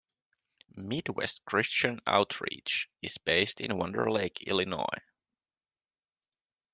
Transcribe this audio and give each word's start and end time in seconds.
Midwest 0.75 1.45
Christian 1.45 2.01
Outreach 2.07 2.89
is 3.03 3.19
based 3.19 3.61
in 3.61 3.77
Wonder 3.77 4.09
Lake, 4.09 4.41
Illinois. 4.47 4.99